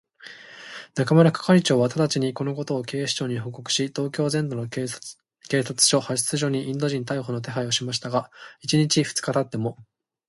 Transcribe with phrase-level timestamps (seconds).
[0.95, 4.97] 中村係長はただちに、このことを警視庁に報告し、東京全都の警察
[5.85, 9.77] 署、派出所にインド人逮捕の手配をしましたが、一日たち二日たっても、